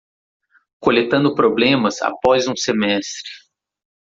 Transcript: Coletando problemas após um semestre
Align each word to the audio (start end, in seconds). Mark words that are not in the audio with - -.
Coletando 0.79 1.35
problemas 1.35 2.01
após 2.01 2.47
um 2.47 2.55
semestre 2.55 3.29